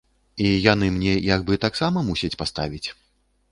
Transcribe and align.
І 0.45 0.45
яны 0.73 0.87
мне 0.95 1.13
як 1.35 1.45
бы 1.51 1.59
таксама 1.67 2.05
мусяць 2.09 2.33
паставіць. 2.43 2.85